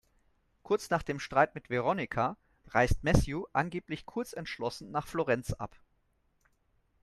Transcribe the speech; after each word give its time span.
Kurz 0.63 0.89
nach 0.89 1.03
einem 1.07 1.19
Streit 1.19 1.53
mit 1.53 1.69
Veronica 1.69 2.35
reist 2.69 3.03
Matthew 3.03 3.43
angeblich 3.53 4.07
kurzentschlossen 4.07 4.89
nach 4.89 5.05
Florenz 5.05 5.53
ab. 5.53 5.79